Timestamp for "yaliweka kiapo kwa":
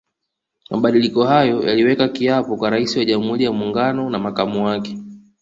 1.69-2.69